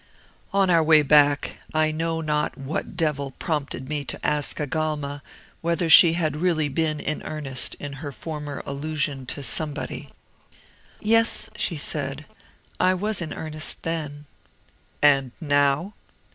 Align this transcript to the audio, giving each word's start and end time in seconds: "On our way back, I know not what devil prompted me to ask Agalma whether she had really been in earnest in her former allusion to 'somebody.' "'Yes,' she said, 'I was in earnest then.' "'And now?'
"On 0.51 0.71
our 0.71 0.81
way 0.81 1.03
back, 1.03 1.59
I 1.75 1.91
know 1.91 2.21
not 2.21 2.57
what 2.57 2.97
devil 2.97 3.35
prompted 3.37 3.87
me 3.87 4.03
to 4.05 4.25
ask 4.25 4.59
Agalma 4.59 5.21
whether 5.61 5.89
she 5.91 6.13
had 6.13 6.37
really 6.41 6.69
been 6.69 6.99
in 6.99 7.21
earnest 7.21 7.75
in 7.75 7.93
her 8.01 8.11
former 8.11 8.63
allusion 8.65 9.27
to 9.27 9.43
'somebody.' 9.43 10.09
"'Yes,' 10.99 11.51
she 11.55 11.77
said, 11.77 12.25
'I 12.79 12.95
was 12.95 13.21
in 13.21 13.31
earnest 13.31 13.83
then.' 13.83 14.25
"'And 15.03 15.33
now?' 15.39 15.93